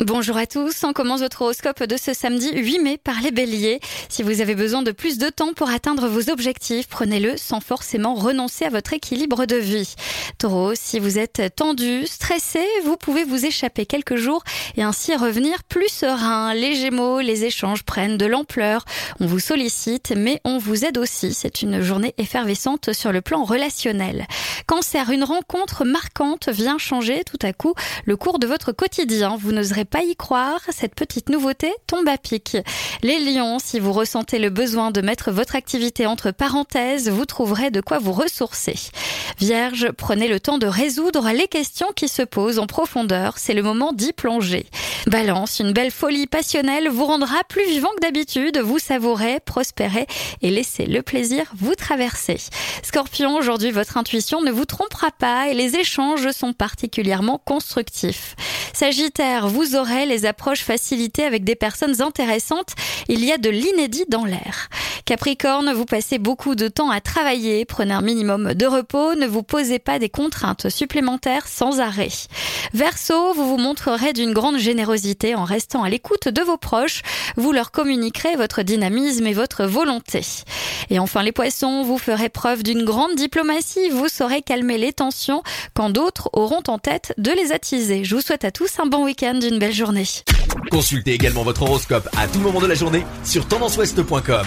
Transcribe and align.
Bonjour 0.00 0.38
à 0.38 0.46
tous, 0.46 0.84
on 0.84 0.94
commence 0.94 1.20
votre 1.20 1.42
horoscope 1.42 1.82
de 1.82 1.98
ce 1.98 2.14
samedi 2.14 2.50
8 2.50 2.78
mai 2.78 2.96
par 2.96 3.20
les 3.20 3.30
béliers. 3.30 3.78
Si 4.08 4.22
vous 4.22 4.40
avez 4.40 4.54
besoin 4.54 4.80
de 4.80 4.90
plus 4.90 5.18
de 5.18 5.28
temps 5.28 5.52
pour 5.52 5.68
atteindre 5.68 6.08
vos 6.08 6.30
objectifs, 6.30 6.88
prenez-le 6.88 7.36
sans 7.36 7.60
forcément 7.60 8.14
renoncer 8.14 8.64
à 8.64 8.70
votre 8.70 8.94
équilibre 8.94 9.44
de 9.44 9.56
vie. 9.56 9.94
Taureau, 10.38 10.72
si 10.74 10.98
vous 10.98 11.18
êtes 11.18 11.54
tendu, 11.54 12.06
stressé, 12.06 12.60
vous 12.84 12.96
pouvez 12.96 13.22
vous 13.22 13.44
échapper 13.44 13.84
quelques 13.84 14.16
jours 14.16 14.42
et 14.76 14.82
ainsi 14.82 15.14
revenir 15.14 15.62
plus 15.62 15.90
serein. 15.90 16.54
Les 16.54 16.74
gémeaux, 16.74 17.20
les 17.20 17.44
échanges 17.44 17.82
prennent 17.82 18.16
de 18.16 18.26
l'ampleur. 18.26 18.86
On 19.20 19.26
vous 19.26 19.40
sollicite, 19.40 20.14
mais 20.16 20.40
on 20.44 20.56
vous 20.56 20.86
aide 20.86 20.96
aussi. 20.96 21.34
C'est 21.34 21.60
une 21.60 21.82
journée 21.82 22.14
effervescente 22.16 22.94
sur 22.94 23.12
le 23.12 23.20
plan 23.20 23.44
relationnel. 23.44 24.26
Cancer, 24.66 25.10
une 25.10 25.24
rencontre 25.24 25.84
marquante 25.84 26.48
vient 26.48 26.78
changer 26.78 27.24
tout 27.24 27.38
à 27.42 27.52
coup 27.52 27.74
le 28.06 28.16
cours 28.16 28.38
de 28.38 28.46
votre 28.46 28.72
quotidien. 28.72 29.36
Vous 29.38 29.52
n'oserez 29.52 29.81
pas 29.84 30.02
y 30.02 30.16
croire, 30.16 30.60
cette 30.70 30.94
petite 30.94 31.28
nouveauté 31.28 31.72
tombe 31.86 32.08
à 32.08 32.18
pic. 32.18 32.56
Les 33.02 33.18
lions, 33.18 33.58
si 33.58 33.78
vous 33.80 33.92
ressentez 33.92 34.38
le 34.38 34.50
besoin 34.50 34.90
de 34.90 35.00
mettre 35.00 35.30
votre 35.30 35.56
activité 35.56 36.06
entre 36.06 36.30
parenthèses, 36.30 37.08
vous 37.08 37.26
trouverez 37.26 37.70
de 37.70 37.80
quoi 37.80 37.98
vous 37.98 38.12
ressourcer. 38.12 38.74
Vierge, 39.38 39.90
prenez 39.92 40.28
le 40.28 40.40
temps 40.40 40.58
de 40.58 40.66
résoudre 40.66 41.30
les 41.30 41.48
questions 41.48 41.92
qui 41.94 42.08
se 42.08 42.22
posent 42.22 42.58
en 42.58 42.66
profondeur, 42.66 43.34
c'est 43.38 43.54
le 43.54 43.62
moment 43.62 43.92
d'y 43.92 44.12
plonger. 44.12 44.66
Balance, 45.06 45.58
une 45.58 45.72
belle 45.72 45.90
folie 45.90 46.26
passionnelle 46.26 46.88
vous 46.88 47.06
rendra 47.06 47.42
plus 47.48 47.66
vivant 47.66 47.88
que 47.96 48.02
d'habitude, 48.02 48.58
vous 48.58 48.78
savourez, 48.78 49.40
prospérez 49.40 50.06
et 50.42 50.50
laissez 50.50 50.86
le 50.86 51.02
plaisir 51.02 51.52
vous 51.56 51.74
traverser. 51.74 52.36
Scorpion, 52.82 53.36
aujourd'hui 53.36 53.70
votre 53.72 53.96
intuition 53.96 54.42
ne 54.42 54.50
vous 54.50 54.64
trompera 54.64 55.10
pas 55.10 55.48
et 55.48 55.54
les 55.54 55.76
échanges 55.76 56.30
sont 56.30 56.52
particulièrement 56.52 57.38
constructifs. 57.44 58.36
Sagittaire, 58.72 59.48
vous 59.72 59.78
aurez 59.78 60.04
les 60.04 60.26
approches 60.26 60.64
facilitées 60.64 61.24
avec 61.24 61.44
des 61.44 61.54
personnes 61.54 62.02
intéressantes. 62.02 62.74
Il 63.08 63.24
y 63.24 63.32
a 63.32 63.38
de 63.38 63.48
l'inédit 63.48 64.04
dans 64.08 64.24
l'air. 64.24 64.68
Capricorne, 65.04 65.72
vous 65.72 65.84
passez 65.84 66.18
beaucoup 66.18 66.54
de 66.54 66.68
temps 66.68 66.90
à 66.90 67.00
travailler. 67.00 67.64
Prenez 67.64 67.92
un 67.92 68.02
minimum 68.02 68.54
de 68.54 68.66
repos. 68.66 69.14
Ne 69.14 69.26
vous 69.26 69.42
posez 69.42 69.78
pas 69.78 69.98
des 69.98 70.08
contraintes 70.08 70.68
supplémentaires 70.68 71.48
sans 71.48 71.80
arrêt. 71.80 72.08
Verseau, 72.72 73.34
vous 73.34 73.48
vous 73.48 73.58
montrerez 73.58 74.12
d'une 74.12 74.32
grande 74.32 74.58
générosité 74.58 75.34
en 75.34 75.44
restant 75.44 75.82
à 75.82 75.88
l'écoute 75.88 76.28
de 76.28 76.42
vos 76.42 76.56
proches. 76.56 77.02
Vous 77.36 77.52
leur 77.52 77.72
communiquerez 77.72 78.36
votre 78.36 78.62
dynamisme 78.62 79.26
et 79.26 79.32
votre 79.32 79.64
volonté. 79.64 80.22
Et 80.90 80.98
enfin 80.98 81.22
les 81.22 81.32
poissons, 81.32 81.82
vous 81.82 81.98
ferez 81.98 82.28
preuve 82.28 82.62
d'une 82.62 82.84
grande 82.84 83.14
diplomatie. 83.16 83.90
Vous 83.90 84.08
saurez 84.08 84.42
calmer 84.42 84.78
les 84.78 84.92
tensions 84.92 85.42
quand 85.74 85.90
d'autres 85.90 86.30
auront 86.32 86.62
en 86.68 86.78
tête 86.78 87.12
de 87.18 87.32
les 87.32 87.52
attiser. 87.52 88.04
Je 88.04 88.14
vous 88.14 88.20
souhaite 88.20 88.44
à 88.44 88.50
tous 88.50 88.78
un 88.78 88.86
bon 88.86 89.04
week-end, 89.04 89.38
une 89.40 89.58
belle 89.58 89.74
journée. 89.74 90.06
Consultez 90.70 91.12
également 91.12 91.42
votre 91.42 91.62
horoscope 91.62 92.08
à 92.16 92.28
tout 92.28 92.40
moment 92.40 92.60
de 92.60 92.66
la 92.66 92.74
journée 92.74 93.04
sur 93.24 93.46
tendanceouest.com. 93.46 94.46